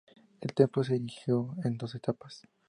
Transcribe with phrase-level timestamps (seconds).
[0.39, 2.41] El templo se erigió en dos etapas.